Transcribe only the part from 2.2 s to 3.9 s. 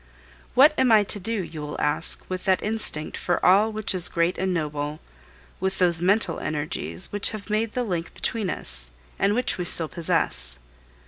with that instinct for all